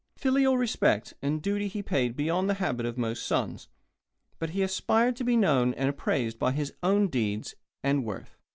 [0.17, 3.67] Filial respect and duty he paid beyond the habit of most sons,
[4.39, 8.35] but he aspired to be known and appraised by his own deeds and worth.